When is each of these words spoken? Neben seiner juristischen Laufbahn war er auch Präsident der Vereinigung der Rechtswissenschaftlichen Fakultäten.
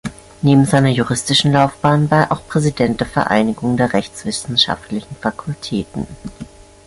Neben 0.41 0.65
seiner 0.65 0.89
juristischen 0.89 1.51
Laufbahn 1.51 2.09
war 2.09 2.21
er 2.21 2.31
auch 2.31 2.47
Präsident 2.47 2.99
der 3.01 3.05
Vereinigung 3.05 3.77
der 3.77 3.93
Rechtswissenschaftlichen 3.93 5.15
Fakultäten. 5.17 6.07